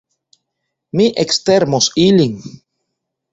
Mi 1.01 1.05
ekstermos 1.25 1.91
ilin! 2.07 2.33